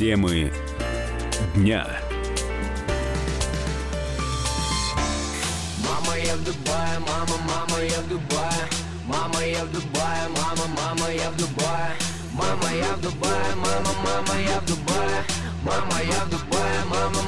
Темы 0.00 0.50
дня. 1.54 1.86
Мама, 5.84 6.16
я 6.16 6.36
в 6.36 6.42
Дубае, 6.42 6.98
мама, 7.00 7.36
мама, 7.46 7.82
я 7.82 8.00
в 8.00 8.08
Дубае. 8.08 8.64
Мама, 9.06 9.44
я 9.44 9.62
в 9.62 9.72
Дубае, 9.72 10.28
мама, 10.38 10.64
мама, 10.74 11.10
я 11.12 11.30
в 11.30 11.36
Дубае. 11.36 11.92
Мама, 12.32 12.70
я 12.72 12.94
в 12.96 13.00
Дубае, 13.02 13.54
мама, 13.56 13.92
мама, 14.02 14.40
я 14.40 14.60
в 14.60 14.64
Дубае. 14.64 15.22
Мама, 15.64 16.00
я 16.08 16.24
в 16.24 16.30
Дубае, 16.30 16.84
мама, 16.88 17.19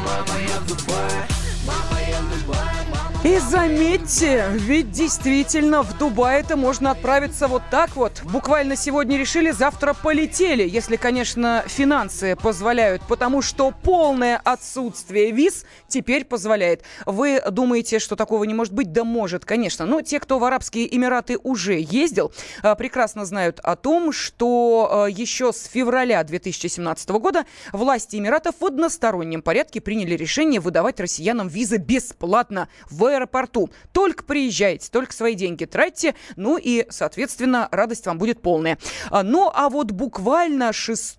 И 3.25 3.39
заметьте, 3.39 4.47
ведь 4.51 4.91
действительно 4.91 5.85
в 5.85 5.97
Дубай 5.97 6.41
это 6.41 6.57
можно 6.57 6.91
отправиться 6.91 7.47
вот 7.47 7.63
так 7.71 7.95
вот. 7.95 8.21
Буквально 8.25 8.75
сегодня 8.75 9.17
решили, 9.17 9.53
завтра 9.53 9.95
полетели, 9.95 10.69
если, 10.69 10.97
конечно, 10.97 11.63
финансы 11.69 12.35
позволяют, 12.35 13.01
потому 13.07 13.41
что 13.41 13.71
полное 13.71 14.41
отсутствие 14.43 15.31
виз 15.31 15.65
теперь 15.87 16.25
позволяет. 16.25 16.83
Вы 17.07 17.41
думаете, 17.49 18.01
что 18.01 18.17
такого 18.17 18.43
не 18.43 18.55
может 18.55 18.75
быть? 18.75 18.91
Да 18.91 19.05
может, 19.05 19.45
конечно. 19.45 19.87
Но 19.87 20.01
те, 20.01 20.19
кто 20.19 20.41
в 20.41 20.45
Арабские 20.45 20.93
Эмираты 20.93 21.39
уже 21.41 21.79
ездил, 21.79 22.33
а, 22.65 22.75
прекрасно 22.75 23.25
знают 23.25 23.61
о 23.61 23.77
том, 23.77 24.11
что 24.11 24.89
а, 24.91 25.07
еще 25.07 25.53
с 25.53 25.67
февраля 25.67 26.25
2017 26.25 27.11
года 27.11 27.45
власти 27.73 28.17
Эмиратов 28.17 28.57
в 28.59 28.65
одностороннем 28.65 29.43
порядке 29.43 29.81
приняли 29.81 30.17
решение 30.17 30.59
выдавать 30.59 30.99
россиянам 30.99 31.47
визы 31.47 31.77
бесплатно 31.77 32.69
в 32.91 33.12
аэропорту. 33.13 33.71
Только 33.93 34.25
приезжайте, 34.25 34.91
только 34.91 35.13
свои 35.13 35.35
деньги 35.35 35.65
тратьте, 35.65 36.15
ну 36.37 36.59
и, 36.59 36.87
соответственно, 36.91 37.69
радость 37.71 38.07
вам 38.07 38.19
будет 38.19 38.43
полная. 38.43 38.79
А, 39.11 39.23
Ну, 39.23 39.51
а 39.53 39.69
вот 39.69 39.91
буквально 39.91 40.73
6 40.73 41.17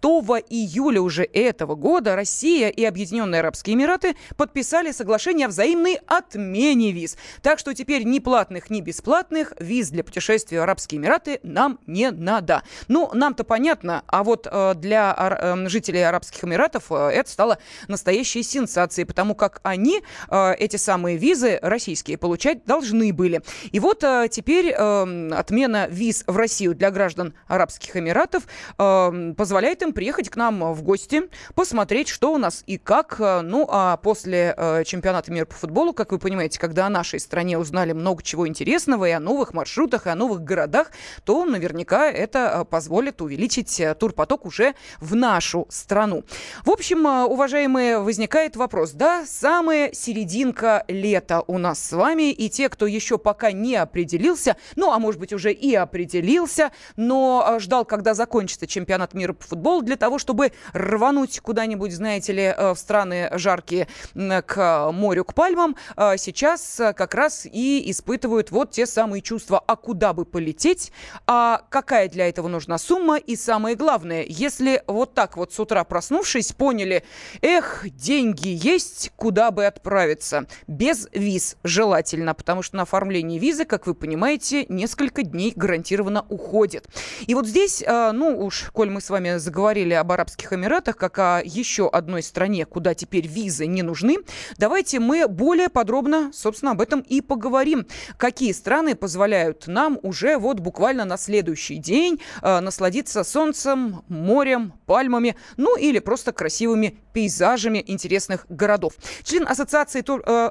июля 0.50 1.02
уже 1.02 1.24
этого 1.24 1.76
года 1.76 2.16
Россия 2.16 2.70
и 2.70 2.84
Объединенные 2.84 3.40
Арабские 3.40 3.76
Эмираты 3.76 4.16
подписали 4.38 4.92
соглашение 4.92 5.48
о 5.48 5.50
взаимной 5.50 6.00
отмене 6.08 6.92
виз. 6.92 7.18
Так 7.42 7.60
что 7.60 7.74
теперь 7.74 8.04
ни 8.04 8.20
платных, 8.20 8.70
ни 8.70 8.82
бесплатных 8.82 9.54
виз 9.60 9.90
для 9.90 10.04
путешествия 10.04 10.60
в 10.60 10.64
Арабские 10.64 11.00
Эмираты 11.00 11.40
нам 11.44 11.80
не 11.88 12.12
надо. 12.12 12.64
Ну, 12.88 13.10
нам-то 13.14 13.44
понятно, 13.44 14.04
а 14.08 14.24
вот 14.24 14.48
э, 14.50 14.74
для 14.76 15.16
э, 15.18 15.68
жителей 15.68 16.02
Арабских 16.02 16.44
Эмиратов 16.44 16.92
э, 16.92 17.10
это 17.10 17.30
стало 17.30 17.58
настоящей 17.88 18.44
сенсацией, 18.44 19.06
потому 19.06 19.36
как 19.36 19.60
они 19.64 20.02
эти 20.30 20.78
самые 20.78 21.18
визы 21.18 21.60
российские 21.84 22.18
получать 22.18 22.64
должны 22.66 23.12
были. 23.12 23.42
И 23.74 23.80
вот 23.82 24.04
э, 24.06 24.28
теперь 24.32 24.74
э, 24.74 25.30
отмена 25.34 25.88
виз 25.90 26.24
в 26.28 26.38
Россию 26.38 26.76
для 26.76 26.92
граждан 26.92 27.34
Арабских 27.48 27.98
Эмиратов 27.98 28.44
э, 28.78 29.34
позволяет 29.36 29.82
им 29.82 29.92
приехать 29.92 30.30
к 30.30 30.38
нам 30.38 30.74
в 30.74 30.82
гости, 30.82 31.24
посмотреть, 31.56 32.08
что 32.08 32.34
у 32.34 32.38
нас 32.38 32.64
и 32.68 32.78
как. 32.78 33.18
Э, 33.20 33.42
Ну, 33.42 33.68
а 33.70 33.98
после 33.98 34.56
э, 34.56 34.84
чемпионата 34.86 35.30
мира 35.30 35.46
по 35.46 35.56
футболу, 35.56 35.92
как 35.94 36.14
вы 36.14 36.20
понимаете, 36.20 36.58
когда 36.58 36.86
о 36.86 36.90
нашей 36.90 37.20
стране 37.20 37.58
узнали 37.58 37.92
много 37.92 38.24
чего 38.24 38.48
интересного 38.48 39.10
и 39.10 39.12
о 39.12 39.20
новых 39.20 39.54
маршрутах, 39.54 40.08
и 40.08 40.10
о 40.10 40.16
новых 40.16 40.42
городах, 40.42 40.92
то 41.26 41.44
наверняка 41.44 42.10
это 42.10 42.40
э, 42.40 42.66
позволит 42.66 43.22
увеличить 43.22 43.82
турпоток 44.00 44.46
уже 44.46 44.74
в 45.02 45.16
нашу 45.16 45.68
страну. 45.70 46.24
В 46.64 46.72
общем, 46.72 47.06
уважаемые, 47.06 48.00
возникает 48.00 48.56
вопрос, 48.56 48.92
да, 48.92 49.26
самая 49.26 49.92
серединка 49.92 50.86
лета 50.88 51.44
у 51.48 51.58
нас 51.58 51.73
с 51.74 51.92
вами, 51.92 52.32
и 52.32 52.50
те, 52.50 52.70
кто 52.70 52.88
еще 52.88 53.18
пока 53.18 53.52
не 53.52 53.76
определился, 53.76 54.58
ну, 54.76 54.92
а 54.92 55.00
может 55.00 55.20
быть, 55.20 55.34
уже 55.34 55.52
и 55.52 55.74
определился, 55.76 56.72
но 56.96 57.46
э, 57.48 57.60
ждал, 57.60 57.86
когда 57.86 58.14
закончится 58.14 58.68
чемпионат 58.68 59.14
мира 59.14 59.34
по 59.34 59.44
футболу, 59.44 59.82
для 59.82 59.96
того, 59.96 60.20
чтобы 60.20 60.52
рвануть 60.74 61.40
куда-нибудь, 61.40 61.94
знаете 61.94 62.34
ли, 62.34 62.44
э, 62.44 62.74
в 62.74 62.78
страны 62.78 63.30
жаркие 63.34 63.88
к 64.14 64.92
морю, 64.92 65.26
к 65.26 65.34
пальмам, 65.34 65.76
э, 65.96 66.18
сейчас 66.18 66.80
э, 66.80 66.94
как 66.94 67.14
раз 67.16 67.46
и 67.46 67.84
испытывают 67.92 68.52
вот 68.52 68.72
те 68.72 68.86
самые 68.86 69.22
чувства, 69.22 69.64
а 69.66 69.76
куда 69.76 70.14
бы 70.14 70.26
полететь, 70.26 70.92
а 71.28 71.62
какая 71.70 72.10
для 72.10 72.30
этого 72.30 72.48
нужна 72.48 72.78
сумма, 72.78 73.18
и 73.18 73.36
самое 73.36 73.76
главное, 73.76 74.26
если 74.28 74.84
вот 74.88 75.14
так 75.14 75.38
вот 75.38 75.54
с 75.54 75.60
утра 75.60 75.84
проснувшись, 75.84 76.52
поняли, 76.52 77.04
эх, 77.42 77.86
деньги 77.90 78.50
есть, 78.50 79.12
куда 79.16 79.52
бы 79.52 79.66
отправиться, 79.66 80.46
без 80.68 81.08
виз 81.12 81.58
желательно, 81.64 82.34
потому 82.34 82.62
что 82.62 82.78
на 82.78 82.84
оформление 82.84 83.40
визы, 83.40 83.66
как 83.66 83.88
вы 83.88 83.94
понимаете, 83.94 84.66
несколько 84.70 85.24
дней 85.24 85.54
гарантированно 85.56 86.26
уходит. 86.30 86.88
И 87.26 87.34
вот 87.34 87.48
здесь, 87.48 87.82
э, 87.82 88.12
ну 88.12 88.46
уж, 88.46 88.70
коль 88.74 88.90
мы 88.90 89.02
с 89.02 89.10
вами 89.10 89.38
заговорили 89.38 89.94
об 89.94 90.12
Арабских 90.12 90.52
Эмиратах, 90.54 90.98
как 90.98 91.20
о 91.20 91.42
еще 91.44 91.90
одной 91.90 92.24
стране, 92.24 92.66
куда 92.66 92.94
теперь 92.94 93.28
визы 93.28 93.66
не 93.66 93.82
нужны, 93.82 94.18
давайте 94.58 95.00
мы 95.00 95.28
более 95.28 95.70
подробно, 95.70 96.32
собственно, 96.34 96.72
об 96.72 96.82
этом 96.82 97.00
и 97.00 97.22
поговорим. 97.22 97.88
Какие 98.18 98.52
страны 98.52 98.96
позволяют 98.96 99.68
нам 99.68 100.00
уже 100.04 100.38
вот 100.38 100.60
буквально 100.60 101.06
на 101.06 101.18
следующий 101.18 101.78
день 101.78 102.20
э, 102.42 102.60
насладиться 102.60 103.24
солнцем, 103.24 104.04
морем, 104.10 104.74
пальмами, 104.86 105.36
ну 105.58 105.78
или 105.78 106.00
просто 106.00 106.34
красивыми 106.34 107.00
пейзажами 107.14 107.84
интересных 107.86 108.46
городов. 108.50 108.94
Член 109.24 109.48
Ассоциации 109.48 110.02
тур- 110.02 110.24
э, 110.26 110.50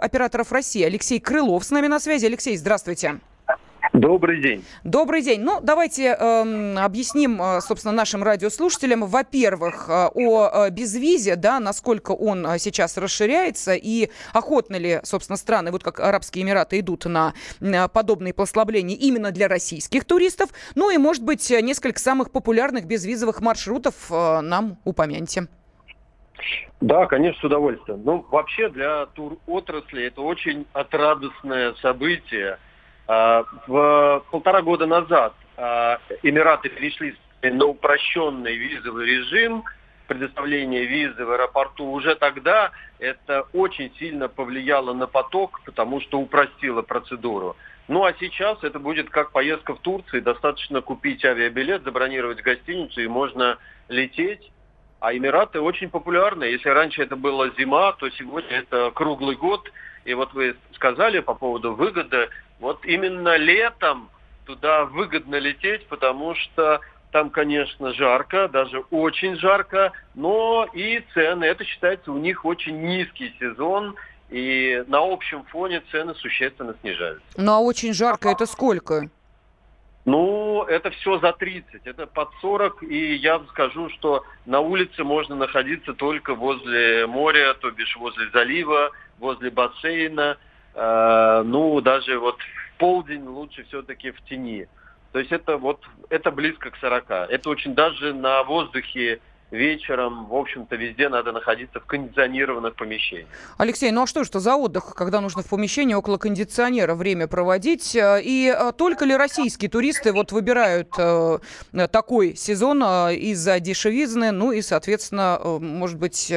России 0.52 0.82
Алексей 0.84 1.01
Крылов 1.20 1.64
с 1.64 1.70
нами 1.70 1.88
на 1.88 1.98
связи. 1.98 2.26
Алексей, 2.26 2.56
здравствуйте. 2.56 3.20
Добрый 3.92 4.40
день. 4.40 4.64
Добрый 4.84 5.20
день. 5.20 5.42
Ну, 5.42 5.60
давайте 5.60 6.16
эм, 6.18 6.78
объясним, 6.78 7.42
э, 7.42 7.60
собственно, 7.60 7.92
нашим 7.92 8.22
радиослушателям, 8.22 9.04
во-первых, 9.06 9.86
э, 9.88 10.08
о 10.14 10.66
э, 10.66 10.70
безвизе, 10.70 11.36
да, 11.36 11.60
насколько 11.60 12.12
он 12.12 12.46
э, 12.46 12.58
сейчас 12.58 12.96
расширяется 12.96 13.74
и 13.74 14.08
охотно 14.32 14.76
ли, 14.76 15.00
собственно, 15.02 15.36
страны, 15.36 15.72
вот 15.72 15.82
как 15.82 16.00
Арабские 16.00 16.44
Эмираты, 16.44 16.78
идут 16.80 17.04
на 17.04 17.34
подобные 17.92 18.32
послабления 18.32 18.96
именно 18.96 19.30
для 19.30 19.46
российских 19.46 20.04
туристов. 20.04 20.50
Ну 20.74 20.90
и, 20.90 20.96
может 20.96 21.22
быть, 21.22 21.50
несколько 21.50 21.98
самых 21.98 22.30
популярных 22.30 22.86
безвизовых 22.86 23.42
маршрутов 23.42 24.10
нам 24.10 24.78
упомяньте. 24.84 25.48
Да, 26.80 27.06
конечно, 27.06 27.41
с 27.41 27.44
удовольствием. 27.44 28.03
Ну, 28.04 28.26
вообще 28.30 28.69
для 28.69 29.06
тур-отрасли 29.06 30.04
это 30.04 30.20
очень 30.22 30.66
отрадостное 30.72 31.75
событие. 31.75 32.58
А, 33.06 33.44
В 33.66 34.25
полтора 34.30 34.62
года 34.62 34.86
назад 34.86 35.34
а, 35.56 35.98
Эмираты 36.22 36.69
перешли 36.69 37.16
на 37.42 37.66
упрощенный 37.66 38.56
визовый 38.56 39.06
режим 39.06 39.64
предоставления 40.06 40.84
визы 40.84 41.25
в 41.25 41.31
аэропорту. 41.31 41.91
Уже 41.91 42.14
тогда 42.14 42.70
это 42.98 43.47
очень 43.52 43.92
сильно 43.98 44.28
повлияло 44.28 44.92
на 44.92 45.06
поток, 45.06 45.60
потому 45.64 46.00
что 46.00 46.19
упростило 46.19 46.82
процедуру. 46.82 47.56
Ну 47.88 48.04
а 48.04 48.12
сейчас 48.19 48.62
это 48.62 48.78
будет 48.78 49.10
как 49.10 49.32
поездка 49.32 49.75
в 49.75 49.81
Турции. 49.81 50.20
Достаточно 50.20 50.81
купить 50.82 51.25
авиабилет, 51.25 51.82
забронировать 51.82 52.42
гостиницу 52.42 53.00
и 53.00 53.06
можно 53.06 53.58
лететь. 53.88 54.52
А 55.02 55.12
Эмираты 55.12 55.60
очень 55.60 55.90
популярны. 55.90 56.44
Если 56.44 56.68
раньше 56.68 57.02
это 57.02 57.16
была 57.16 57.50
зима, 57.58 57.90
то 57.94 58.08
сегодня 58.10 58.58
это 58.58 58.92
круглый 58.94 59.34
год. 59.34 59.68
И 60.04 60.14
вот 60.14 60.32
вы 60.32 60.54
сказали 60.74 61.18
по 61.18 61.34
поводу 61.34 61.74
выгоды. 61.74 62.28
Вот 62.60 62.84
именно 62.84 63.36
летом 63.36 64.08
туда 64.46 64.84
выгодно 64.84 65.40
лететь, 65.40 65.88
потому 65.88 66.36
что 66.36 66.80
там, 67.10 67.30
конечно, 67.30 67.92
жарко, 67.94 68.46
даже 68.46 68.78
очень 68.92 69.34
жарко, 69.36 69.90
но 70.14 70.68
и 70.72 71.04
цены, 71.14 71.46
это 71.46 71.64
считается 71.64 72.12
у 72.12 72.19
них 72.19 72.44
очень 72.44 72.80
низкий 72.80 73.34
сезон, 73.40 73.96
и 74.30 74.84
на 74.86 75.00
общем 75.00 75.42
фоне 75.46 75.82
цены 75.90 76.14
существенно 76.14 76.76
снижаются. 76.80 77.26
Ну, 77.36 77.52
а 77.52 77.58
очень 77.58 77.92
жарко 77.92 78.28
это 78.28 78.46
сколько? 78.46 79.10
Ну, 80.04 80.64
это 80.64 80.90
все 80.90 81.18
за 81.20 81.32
30, 81.32 81.82
это 81.84 82.06
под 82.06 82.30
40, 82.40 82.82
и 82.82 83.14
я 83.14 83.38
вам 83.38 83.46
скажу, 83.49 83.88
что 83.90 84.25
на 84.46 84.58
улице 84.58 85.04
можно 85.04 85.37
находиться 85.37 85.94
только 85.94 86.34
возле 86.34 87.06
моря, 87.06 87.54
то 87.54 87.70
бишь 87.70 87.96
возле 87.96 88.28
залива, 88.31 88.90
возле 89.19 89.50
бассейна, 89.50 90.38
Э, 90.75 91.43
ну, 91.44 91.81
даже 91.81 92.19
вот 92.19 92.38
в 92.40 92.78
полдень 92.78 93.26
лучше 93.26 93.64
все-таки 93.64 94.10
в 94.10 94.20
тени. 94.22 94.66
То 95.12 95.19
есть 95.19 95.31
это 95.31 95.58
вот, 95.58 95.81
это 96.08 96.31
близко 96.31 96.70
к 96.70 96.76
40. 96.78 97.10
Это 97.10 97.50
очень 97.50 97.75
даже 97.75 98.14
на 98.14 98.43
воздухе 98.44 99.20
вечером, 99.52 100.26
в 100.26 100.34
общем-то, 100.34 100.76
везде 100.76 101.08
надо 101.08 101.32
находиться 101.32 101.78
в 101.78 101.84
кондиционированных 101.84 102.75
помещениях. 102.75 103.28
Алексей, 103.58 103.90
ну 103.90 104.02
а 104.02 104.06
что 104.06 104.25
ж 104.25 104.28
это 104.28 104.40
за 104.40 104.56
отдых, 104.56 104.94
когда 104.96 105.20
нужно 105.20 105.43
в 105.43 105.49
помещении 105.49 105.94
около 105.94 106.16
кондиционера 106.16 106.94
время 106.94 107.26
проводить? 107.28 107.94
Э, 107.94 108.20
И 108.22 108.52
э, 108.52 108.72
только 108.72 109.04
ли 109.04 109.14
российские 109.14 109.70
туристы 109.70 110.12
вот 110.12 110.32
выбирают 110.32 110.94
э, 110.99 111.38
такой 111.90 112.34
сезон 112.34 112.82
из-за 112.82 113.60
дешевизны, 113.60 114.32
ну 114.32 114.52
и, 114.52 114.62
соответственно, 114.62 115.38
может 115.43 115.99
быть, 115.99 116.32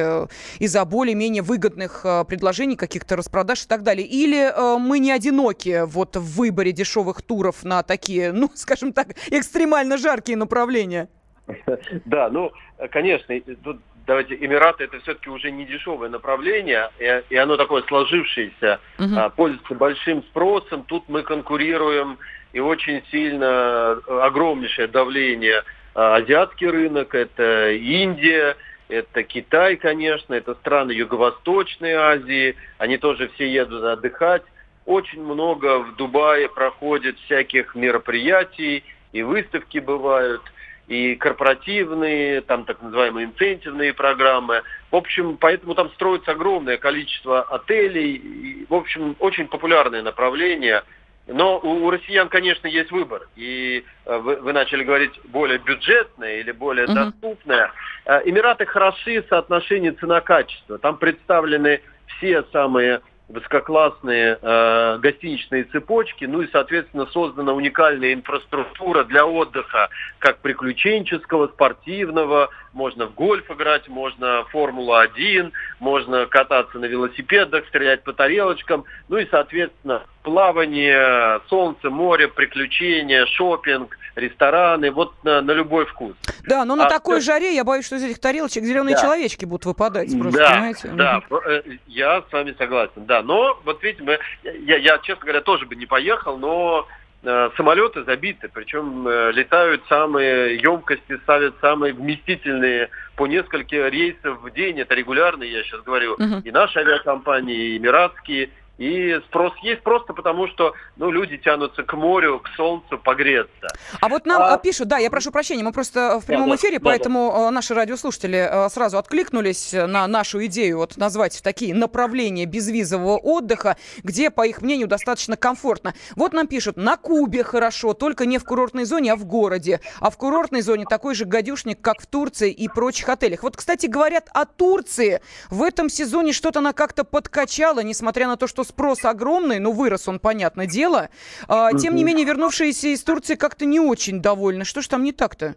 из-за 0.58 0.84
более-менее 0.84 1.42
выгодных 1.42 2.02
предложений, 2.28 2.76
каких-то 2.76 3.16
распродаж 3.16 3.64
и 3.64 3.66
так 3.66 3.82
далее? 3.82 4.06
Или 4.06 4.52
мы 4.78 4.98
не 4.98 5.10
одиноки 5.10 5.84
вот 5.86 6.16
в 6.16 6.36
выборе 6.36 6.72
дешевых 6.72 7.22
туров 7.22 7.64
на 7.64 7.82
такие, 7.82 8.32
ну, 8.32 8.50
скажем 8.54 8.92
так, 8.92 9.16
экстремально 9.30 9.96
жаркие 9.96 10.36
направления? 10.36 11.08
Да, 12.04 12.28
ну, 12.30 12.52
конечно, 12.90 13.34
тут 13.62 13.78
давайте, 14.06 14.36
Эмираты 14.36 14.84
это 14.84 15.00
все-таки 15.00 15.28
уже 15.30 15.50
не 15.50 15.66
дешевое 15.66 16.08
направление, 16.08 16.90
и, 16.98 17.22
и 17.30 17.36
оно 17.36 17.56
такое 17.56 17.82
сложившееся, 17.82 18.80
угу. 18.98 19.32
пользуется 19.36 19.74
большим 19.74 20.22
спросом. 20.22 20.84
Тут 20.84 21.08
мы 21.08 21.22
конкурируем, 21.22 22.18
и 22.52 22.60
очень 22.60 23.02
сильно 23.10 23.92
огромнейшее 24.06 24.88
давление. 24.88 25.62
Азиатский 25.94 26.68
рынок, 26.68 27.14
это 27.14 27.72
Индия, 27.72 28.56
это 28.88 29.22
Китай, 29.24 29.76
конечно, 29.76 30.34
это 30.34 30.54
страны 30.54 30.92
Юго-Восточной 30.92 31.94
Азии, 31.94 32.54
они 32.78 32.98
тоже 32.98 33.28
все 33.34 33.50
едут 33.50 33.82
отдыхать. 33.82 34.42
Очень 34.84 35.22
много 35.22 35.80
в 35.80 35.96
Дубае 35.96 36.48
проходит 36.48 37.18
всяких 37.20 37.74
мероприятий, 37.74 38.84
и 39.12 39.22
выставки 39.22 39.78
бывают, 39.78 40.42
и 40.88 41.16
корпоративные, 41.16 42.40
там 42.42 42.64
так 42.64 42.80
называемые 42.80 43.26
инцентивные 43.26 43.92
программы. 43.92 44.62
В 44.90 44.96
общем, 44.96 45.36
поэтому 45.36 45.74
там 45.74 45.90
строится 45.90 46.32
огромное 46.32 46.76
количество 46.76 47.42
отелей. 47.42 48.14
И, 48.14 48.66
в 48.68 48.74
общем, 48.74 49.16
очень 49.18 49.48
популярное 49.48 50.02
направление. 50.02 50.84
Но 51.26 51.58
у, 51.58 51.86
у 51.86 51.90
россиян, 51.90 52.28
конечно, 52.28 52.68
есть 52.68 52.92
выбор. 52.92 53.28
И 53.34 53.84
э, 54.04 54.18
вы, 54.18 54.36
вы 54.36 54.52
начали 54.52 54.84
говорить 54.84 55.12
более 55.24 55.58
бюджетное 55.58 56.38
или 56.38 56.52
более 56.52 56.86
uh-huh. 56.86 56.94
доступное. 56.94 57.72
Э, 58.04 58.20
Эмираты 58.24 58.64
хороши 58.64 59.22
в 59.22 59.28
соотношении 59.28 59.90
цена-качество. 59.90 60.78
Там 60.78 60.98
представлены 60.98 61.80
все 62.06 62.44
самые 62.52 63.00
высококлассные 63.28 64.38
э, 64.40 64.98
гостиничные 64.98 65.64
цепочки, 65.64 66.24
ну 66.26 66.42
и, 66.42 66.50
соответственно, 66.52 67.06
создана 67.06 67.52
уникальная 67.54 68.12
инфраструктура 68.12 69.02
для 69.04 69.26
отдыха, 69.26 69.88
как 70.20 70.38
приключенческого, 70.38 71.48
спортивного, 71.48 72.50
можно 72.72 73.06
в 73.06 73.14
гольф 73.14 73.50
играть, 73.50 73.88
можно 73.88 74.44
Формула-1, 74.52 75.50
можно 75.80 76.26
кататься 76.26 76.78
на 76.78 76.84
велосипедах, 76.84 77.66
стрелять 77.68 78.04
по 78.04 78.12
тарелочкам, 78.12 78.84
ну 79.08 79.16
и, 79.16 79.26
соответственно, 79.28 80.02
плавание, 80.22 81.40
солнце, 81.48 81.90
море, 81.90 82.28
приключения, 82.28 83.26
шопинг, 83.26 83.98
рестораны, 84.16 84.90
вот 84.90 85.12
на, 85.22 85.42
на 85.42 85.52
любой 85.52 85.84
вкус. 85.86 86.14
Да, 86.44 86.64
но 86.64 86.74
на 86.74 86.86
а, 86.86 86.90
такой 86.90 87.20
все... 87.20 87.32
жаре 87.32 87.54
я 87.54 87.64
боюсь, 87.64 87.86
что 87.86 87.96
из 87.96 88.04
этих 88.04 88.18
тарелочек 88.18 88.64
зеленые 88.64 88.96
да. 88.96 89.02
человечки 89.02 89.44
будут 89.44 89.66
выпадать 89.66 90.18
просто, 90.18 90.40
да, 90.40 90.50
понимаете? 90.50 90.88
Да, 90.88 91.22
угу. 91.28 91.40
я 91.86 92.22
с 92.22 92.32
вами 92.32 92.54
согласен, 92.58 93.04
да. 93.06 93.22
Но 93.22 93.60
вот 93.64 93.82
видите, 93.82 94.02
мы, 94.02 94.18
я, 94.42 94.76
я, 94.78 94.98
честно 94.98 95.22
говоря, 95.22 95.42
тоже 95.42 95.66
бы 95.66 95.76
не 95.76 95.86
поехал, 95.86 96.38
но 96.38 96.88
э, 97.22 97.50
самолеты 97.56 98.04
забиты, 98.04 98.48
причем 98.52 99.06
э, 99.06 99.32
летают 99.32 99.82
самые 99.88 100.56
емкости, 100.56 101.18
ставят 101.22 101.54
самые 101.60 101.92
вместительные 101.92 102.88
по 103.16 103.26
несколько 103.26 103.88
рейсов 103.88 104.40
в 104.40 104.50
день, 104.50 104.80
это 104.80 104.94
регулярно, 104.94 105.42
я 105.42 105.62
сейчас 105.62 105.82
говорю, 105.82 106.14
угу. 106.14 106.40
и 106.42 106.50
наши 106.50 106.78
авиакомпании, 106.78 107.74
и 107.74 107.76
эмиратские, 107.76 108.50
и 108.78 109.18
спрос 109.28 109.52
есть 109.62 109.82
просто 109.82 110.12
потому, 110.12 110.48
что 110.48 110.74
ну, 110.96 111.10
люди 111.10 111.38
тянутся 111.38 111.82
к 111.82 111.94
морю, 111.94 112.40
к 112.40 112.48
солнцу 112.56 112.98
погреться. 112.98 113.68
А 114.00 114.08
вот 114.08 114.26
нам 114.26 114.42
а... 114.42 114.58
пишут, 114.58 114.88
да, 114.88 114.98
я 114.98 115.10
прошу 115.10 115.30
прощения, 115.30 115.64
мы 115.64 115.72
просто 115.72 116.20
в 116.20 116.26
прямом 116.26 116.50
да, 116.50 116.56
эфире, 116.56 116.78
да, 116.78 116.84
поэтому 116.84 117.32
да. 117.32 117.50
наши 117.50 117.74
радиослушатели 117.74 118.38
э, 118.38 118.68
сразу 118.68 118.98
откликнулись 118.98 119.72
на 119.72 120.06
нашу 120.06 120.44
идею 120.46 120.78
вот 120.78 120.96
назвать 120.96 121.42
такие 121.42 121.74
направления 121.74 122.44
безвизового 122.44 123.16
отдыха, 123.16 123.76
где, 124.02 124.30
по 124.30 124.46
их 124.46 124.60
мнению, 124.60 124.88
достаточно 124.88 125.36
комфортно. 125.36 125.94
Вот 126.14 126.32
нам 126.32 126.46
пишут, 126.46 126.76
на 126.76 126.96
Кубе 126.96 127.44
хорошо, 127.44 127.94
только 127.94 128.26
не 128.26 128.38
в 128.38 128.44
курортной 128.44 128.84
зоне, 128.84 129.12
а 129.12 129.16
в 129.16 129.24
городе. 129.24 129.80
А 130.00 130.10
в 130.10 130.16
курортной 130.16 130.60
зоне 130.60 130.84
такой 130.84 131.14
же 131.14 131.24
гадюшник, 131.24 131.80
как 131.80 132.00
в 132.00 132.06
Турции 132.06 132.52
и 132.52 132.68
прочих 132.68 133.08
отелях. 133.08 133.42
Вот, 133.42 133.56
кстати, 133.56 133.86
говорят 133.86 134.28
о 134.34 134.44
Турции. 134.44 135.22
В 135.48 135.62
этом 135.62 135.88
сезоне 135.88 136.32
что-то 136.32 136.58
она 136.58 136.72
как-то 136.72 137.04
подкачала, 137.04 137.80
несмотря 137.80 138.26
на 138.26 138.36
то, 138.36 138.46
что 138.46 138.65
спрос 138.66 139.04
огромный, 139.04 139.58
ну, 139.58 139.72
вырос 139.72 140.08
он, 140.08 140.18
понятное 140.18 140.66
дело. 140.66 141.08
А, 141.48 141.72
тем 141.72 141.94
не 141.94 142.04
менее, 142.04 142.26
вернувшиеся 142.26 142.88
из 142.88 143.02
Турции 143.02 143.34
как-то 143.34 143.64
не 143.64 143.80
очень 143.80 144.20
довольны. 144.20 144.64
Что 144.64 144.82
ж 144.82 144.88
там 144.88 145.02
не 145.02 145.12
так-то? 145.12 145.54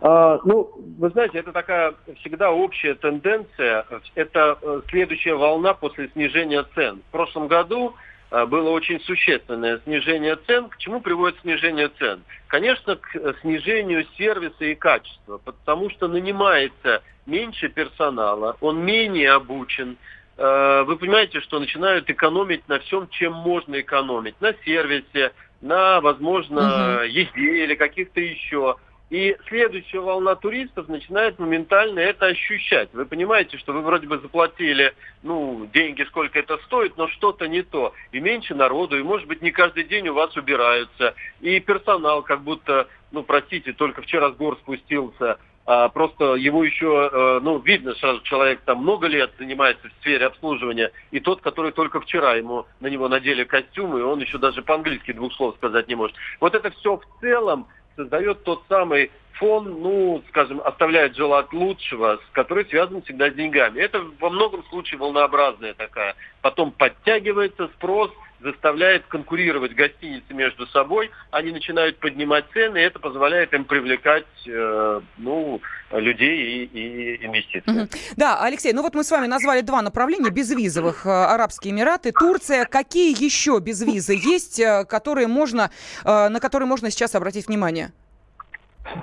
А, 0.00 0.38
ну, 0.44 0.70
вы 0.98 1.10
знаете, 1.10 1.38
это 1.38 1.52
такая 1.52 1.94
всегда 2.20 2.50
общая 2.50 2.94
тенденция. 2.94 3.86
Это 4.14 4.58
э, 4.60 4.82
следующая 4.90 5.34
волна 5.34 5.74
после 5.74 6.08
снижения 6.10 6.64
цен. 6.74 7.00
В 7.08 7.10
прошлом 7.10 7.48
году 7.48 7.94
э, 8.30 8.44
было 8.44 8.70
очень 8.70 9.00
существенное 9.00 9.80
снижение 9.84 10.36
цен. 10.46 10.68
К 10.68 10.76
чему 10.76 11.00
приводит 11.00 11.40
снижение 11.40 11.88
цен? 11.98 12.22
Конечно, 12.48 12.96
к 12.96 13.16
э, 13.16 13.32
снижению 13.40 14.06
сервиса 14.18 14.64
и 14.64 14.74
качества, 14.74 15.38
потому 15.38 15.88
что 15.90 16.06
нанимается 16.06 17.02
меньше 17.26 17.68
персонала, 17.68 18.56
он 18.60 18.84
менее 18.84 19.32
обучен, 19.32 19.96
вы 20.36 20.96
понимаете, 20.96 21.40
что 21.40 21.60
начинают 21.60 22.10
экономить 22.10 22.68
на 22.68 22.80
всем, 22.80 23.08
чем 23.08 23.32
можно 23.32 23.80
экономить. 23.80 24.34
На 24.40 24.52
сервисе, 24.64 25.32
на, 25.60 26.00
возможно, 26.00 26.96
угу. 26.96 27.04
езде 27.04 27.64
или 27.64 27.74
каких-то 27.74 28.20
еще. 28.20 28.76
И 29.10 29.36
следующая 29.48 30.00
волна 30.00 30.34
туристов 30.34 30.88
начинает 30.88 31.38
моментально 31.38 32.00
это 32.00 32.26
ощущать. 32.26 32.88
Вы 32.92 33.04
понимаете, 33.04 33.58
что 33.58 33.72
вы 33.72 33.82
вроде 33.82 34.08
бы 34.08 34.18
заплатили, 34.18 34.94
ну, 35.22 35.68
деньги, 35.72 36.02
сколько 36.04 36.38
это 36.38 36.56
стоит, 36.64 36.96
но 36.96 37.06
что-то 37.08 37.46
не 37.46 37.62
то. 37.62 37.92
И 38.12 38.18
меньше 38.18 38.54
народу, 38.54 38.98
и, 38.98 39.02
может 39.02 39.28
быть, 39.28 39.42
не 39.42 39.52
каждый 39.52 39.84
день 39.84 40.08
у 40.08 40.14
вас 40.14 40.36
убираются. 40.36 41.14
И 41.40 41.60
персонал 41.60 42.22
как 42.22 42.42
будто, 42.42 42.88
ну, 43.12 43.22
простите, 43.22 43.72
только 43.72 44.02
вчера 44.02 44.30
с 44.30 44.34
гор 44.34 44.56
спустился– 44.56 45.38
а, 45.66 45.88
просто 45.88 46.34
его 46.34 46.62
еще, 46.62 47.08
э, 47.10 47.40
ну, 47.42 47.58
видно 47.58 47.94
сразу, 47.94 48.20
человек 48.22 48.60
там 48.66 48.78
много 48.82 49.06
лет 49.06 49.32
занимается 49.38 49.88
в 49.88 49.92
сфере 50.00 50.26
обслуживания, 50.26 50.92
и 51.10 51.20
тот, 51.20 51.40
который 51.40 51.72
только 51.72 52.00
вчера 52.00 52.34
ему 52.34 52.66
на 52.80 52.88
него 52.88 53.08
надели 53.08 53.44
костюм, 53.44 53.96
и 53.96 54.02
он 54.02 54.20
еще 54.20 54.36
даже 54.36 54.62
по-английски 54.62 55.12
двух 55.12 55.32
слов 55.34 55.54
сказать 55.56 55.88
не 55.88 55.94
может. 55.94 56.16
Вот 56.40 56.54
это 56.54 56.70
все 56.70 56.98
в 56.98 57.20
целом 57.20 57.66
создает 57.96 58.44
тот 58.44 58.62
самый 58.68 59.10
фон, 59.34 59.80
ну, 59.80 60.22
скажем, 60.28 60.60
оставляет 60.64 61.16
желать 61.16 61.52
лучшего, 61.52 62.16
с 62.16 62.32
который 62.32 62.64
связан 62.66 63.02
всегда 63.02 63.30
с 63.30 63.34
деньгами. 63.34 63.80
Это 63.80 64.04
во 64.20 64.30
многом 64.30 64.64
случае 64.64 64.98
волнообразная 64.98 65.74
такая. 65.74 66.14
Потом 66.40 66.72
подтягивается 66.72 67.68
спрос, 67.76 68.10
заставляет 68.40 69.06
конкурировать 69.06 69.74
гостиницы 69.74 70.34
между 70.34 70.66
собой, 70.68 71.10
они 71.30 71.50
начинают 71.50 71.98
поднимать 71.98 72.44
цены, 72.52 72.78
и 72.78 72.82
это 72.82 72.98
позволяет 72.98 73.54
им 73.54 73.64
привлекать 73.64 74.26
э, 74.46 75.00
ну, 75.16 75.60
людей 75.90 76.66
и, 76.66 76.78
и 76.78 77.26
инвестиции. 77.26 77.88
Да, 78.16 78.42
Алексей, 78.42 78.72
ну 78.72 78.82
вот 78.82 78.94
мы 78.94 79.02
с 79.02 79.10
вами 79.10 79.26
назвали 79.26 79.62
два 79.62 79.82
направления 79.82 80.30
безвизовых. 80.30 81.06
Э, 81.06 81.10
Арабские 81.34 81.72
Эмираты, 81.72 82.12
Турция. 82.12 82.66
Какие 82.66 83.10
еще 83.18 83.58
безвизы 83.60 84.14
есть, 84.14 84.60
э, 84.60 84.84
которые 84.84 85.26
можно, 85.26 85.70
э, 86.04 86.28
на 86.28 86.38
которые 86.38 86.68
можно 86.68 86.90
сейчас 86.90 87.14
обратить 87.14 87.48
внимание? 87.48 87.92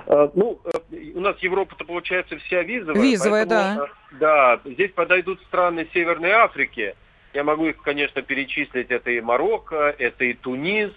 Ну, 0.06 0.60
у 1.14 1.20
нас 1.20 1.38
Европа-то 1.38 1.84
получается 1.84 2.36
вся 2.38 2.62
визовая. 2.62 3.02
Визовая, 3.02 3.46
поэтому, 3.46 3.88
да. 4.18 4.60
Да, 4.64 4.70
здесь 4.70 4.92
подойдут 4.92 5.40
страны 5.42 5.88
Северной 5.92 6.30
Африки, 6.30 6.94
я 7.32 7.44
могу 7.44 7.66
их, 7.66 7.78
конечно, 7.82 8.22
перечислить. 8.22 8.90
Это 8.90 9.10
и 9.10 9.20
Марокко, 9.20 9.94
это 9.98 10.24
и 10.24 10.34
Тунис. 10.34 10.90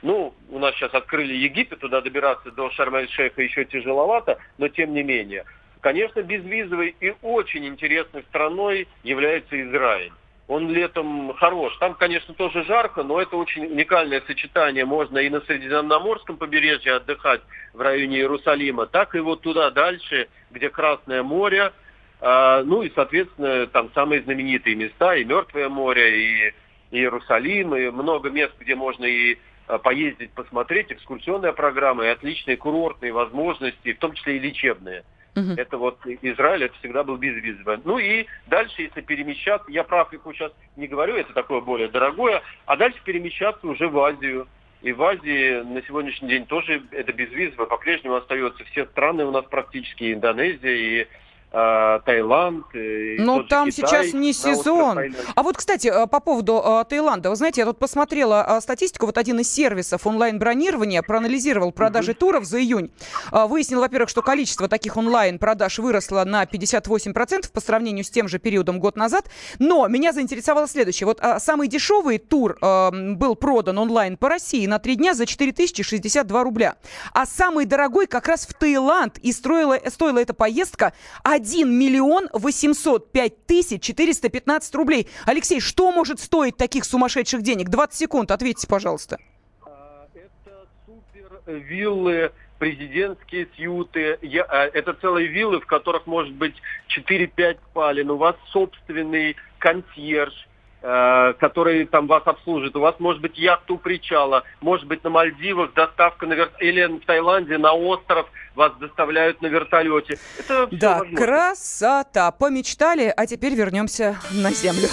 Ну, 0.00 0.34
у 0.48 0.58
нас 0.58 0.74
сейчас 0.74 0.92
открыли 0.94 1.34
Египет, 1.34 1.80
туда 1.80 2.00
добираться 2.00 2.50
до 2.50 2.70
Шарм-эль-Шейха 2.70 3.42
еще 3.42 3.64
тяжеловато, 3.64 4.38
но 4.58 4.68
тем 4.68 4.94
не 4.94 5.02
менее. 5.02 5.44
Конечно, 5.80 6.22
безвизовой 6.22 6.96
и 7.00 7.14
очень 7.22 7.66
интересной 7.66 8.22
страной 8.24 8.88
является 9.04 9.60
Израиль. 9.60 10.12
Он 10.48 10.70
летом 10.70 11.34
хорош. 11.34 11.76
Там, 11.78 11.94
конечно, 11.94 12.34
тоже 12.34 12.64
жарко, 12.64 13.02
но 13.02 13.20
это 13.20 13.36
очень 13.36 13.66
уникальное 13.66 14.22
сочетание. 14.26 14.84
Можно 14.84 15.18
и 15.18 15.30
на 15.30 15.40
Средиземноморском 15.40 16.36
побережье 16.36 16.94
отдыхать 16.94 17.40
в 17.72 17.80
районе 17.80 18.18
Иерусалима, 18.18 18.86
так 18.86 19.14
и 19.14 19.20
вот 19.20 19.42
туда 19.42 19.70
дальше, 19.70 20.28
где 20.50 20.68
Красное 20.68 21.22
море, 21.22 21.72
а, 22.20 22.62
ну 22.62 22.82
и, 22.82 22.92
соответственно, 22.94 23.66
там 23.66 23.90
самые 23.94 24.22
знаменитые 24.22 24.76
места, 24.76 25.16
и 25.16 25.24
Мертвое 25.24 25.68
море, 25.68 26.50
и 26.50 26.54
Иерусалим, 26.92 27.74
и 27.74 27.90
много 27.90 28.30
мест, 28.30 28.52
где 28.60 28.74
можно 28.74 29.04
и 29.04 29.38
а, 29.66 29.78
поездить, 29.78 30.32
посмотреть, 30.32 30.92
экскурсионная 30.92 31.52
программа, 31.52 32.04
и 32.04 32.08
отличные 32.08 32.56
курортные 32.56 33.12
возможности, 33.12 33.92
в 33.92 33.98
том 33.98 34.12
числе 34.12 34.36
и 34.36 34.40
лечебные. 34.40 35.02
Uh-huh. 35.34 35.54
Это 35.56 35.78
вот 35.78 35.98
Израиль, 36.04 36.64
это 36.64 36.74
всегда 36.78 37.04
был 37.04 37.16
безвизовый. 37.16 37.78
Ну 37.84 37.98
и 37.98 38.26
дальше, 38.48 38.82
если 38.82 39.00
перемещаться, 39.00 39.70
я 39.70 39.82
про 39.82 40.02
Африку 40.02 40.32
сейчас 40.32 40.52
не 40.76 40.86
говорю, 40.86 41.16
это 41.16 41.32
такое 41.32 41.60
более 41.62 41.88
дорогое, 41.88 42.42
а 42.66 42.76
дальше 42.76 42.98
перемещаться 43.02 43.66
уже 43.66 43.88
в 43.88 43.98
Азию. 43.98 44.46
И 44.82 44.92
в 44.92 45.02
Азии 45.02 45.62
на 45.62 45.80
сегодняшний 45.82 46.28
день 46.28 46.44
тоже 46.44 46.82
это 46.90 47.12
безвизово, 47.12 47.66
по-прежнему 47.66 48.16
остается 48.16 48.64
все 48.64 48.84
страны 48.86 49.24
у 49.24 49.30
нас 49.30 49.44
практически, 49.44 50.12
Индонезия, 50.12 50.74
и 50.74 51.06
Таиланд. 51.52 52.64
э, 52.74 53.16
Ну, 53.18 53.42
там 53.44 53.70
Китай 53.70 53.72
сейчас 54.06 54.14
не 54.14 54.32
сезон. 54.32 54.98
А 55.34 55.42
вот, 55.42 55.56
кстати, 55.56 55.88
э, 55.88 56.06
по 56.06 56.20
поводу 56.20 56.62
э, 56.64 56.84
Таиланда. 56.88 57.28
Вы 57.30 57.36
знаете, 57.36 57.60
я 57.60 57.66
тут 57.66 57.78
посмотрела 57.78 58.44
э, 58.48 58.60
статистику. 58.62 59.06
Вот 59.06 59.18
один 59.18 59.38
из 59.40 59.52
сервисов 59.52 60.06
онлайн-бронирования 60.06 61.02
проанализировал 61.02 61.70
продажи 61.72 62.14
туров 62.14 62.44
за 62.44 62.58
июнь. 62.60 62.90
Э, 63.30 63.46
Выяснил, 63.46 63.80
во-первых, 63.80 64.08
что 64.08 64.22
количество 64.22 64.66
таких 64.66 64.96
онлайн-продаж 64.96 65.78
выросло 65.78 66.24
на 66.24 66.44
58% 66.44 67.52
по 67.52 67.60
сравнению 67.60 68.04
с 68.04 68.10
тем 68.10 68.28
же 68.28 68.38
периодом 68.38 68.80
год 68.80 68.96
назад. 68.96 69.26
Но 69.58 69.86
меня 69.88 70.12
заинтересовало 70.12 70.66
следующее. 70.66 71.06
Вот 71.06 71.20
э, 71.20 71.38
самый 71.38 71.68
дешевый 71.68 72.16
тур 72.18 72.56
э, 72.62 72.90
был 73.14 73.34
продан 73.36 73.78
онлайн 73.78 74.16
по 74.16 74.30
России 74.30 74.66
на 74.66 74.78
три 74.78 74.94
дня 74.96 75.12
за 75.12 75.26
4062 75.26 76.42
рубля. 76.44 76.76
А 77.12 77.26
самый 77.26 77.66
дорогой 77.66 78.06
как 78.06 78.26
раз 78.28 78.46
в 78.46 78.54
Таиланд. 78.54 79.18
И 79.18 79.32
строила, 79.32 79.78
стоила 79.88 80.18
эта 80.18 80.32
поездка 80.32 80.94
1 81.24 81.41
миллион 81.68 82.28
805 82.32 83.46
тысяч 83.46 83.82
415 83.82 84.74
рублей. 84.74 85.08
Алексей, 85.26 85.60
что 85.60 85.92
может 85.92 86.20
стоить 86.20 86.56
таких 86.56 86.84
сумасшедших 86.84 87.42
денег? 87.42 87.68
20 87.68 87.98
секунд, 87.98 88.30
ответьте, 88.30 88.66
пожалуйста. 88.66 89.18
А, 89.64 90.06
Это 90.14 90.66
супер 90.86 91.40
виллы, 91.46 92.32
президентские 92.58 93.48
сьюты. 93.56 94.18
Я- 94.22 94.44
а, 94.44 94.66
Это 94.66 94.94
целые 94.94 95.26
виллы, 95.26 95.60
в 95.60 95.66
которых 95.66 96.06
может 96.06 96.32
быть 96.32 96.54
4-5 96.88 97.58
спален. 97.70 98.10
У 98.10 98.16
вас 98.16 98.36
собственный 98.52 99.36
консьерж, 99.58 100.48
который 100.82 101.86
там 101.86 102.06
вас 102.08 102.22
обслужит. 102.26 102.74
У 102.76 102.80
вас 102.80 102.96
может 102.98 103.22
быть 103.22 103.38
яхта 103.38 103.72
у 103.74 103.78
причала, 103.78 104.42
может 104.60 104.86
быть 104.86 105.04
на 105.04 105.10
Мальдивах 105.10 105.72
доставка 105.74 106.26
на 106.26 106.34
вер... 106.34 106.50
или 106.58 106.86
в 106.86 107.06
Таиланде 107.06 107.56
на 107.56 107.72
остров 107.72 108.26
вас 108.56 108.72
доставляют 108.80 109.40
на 109.42 109.46
вертолете. 109.46 110.18
Это 110.38 110.68
Да, 110.72 110.98
возможно. 110.98 111.16
красота. 111.16 112.30
Помечтали, 112.32 113.12
а 113.16 113.26
теперь 113.26 113.54
вернемся 113.54 114.18
на 114.32 114.50
землю. 114.50 114.88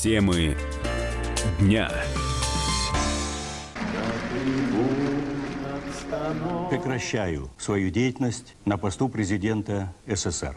Темы 0.00 0.56
дня. 1.58 1.90
Прекращаю 6.70 7.50
свою 7.58 7.90
деятельность 7.90 8.54
на 8.64 8.78
посту 8.78 9.08
президента 9.08 9.92
СССР. 10.06 10.56